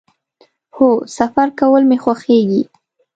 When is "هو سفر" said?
0.75-1.47